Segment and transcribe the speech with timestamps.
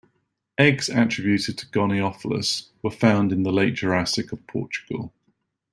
[0.57, 5.13] Eggs attributed to "Goniopholis" were found in the Late Jurassic of Portugal.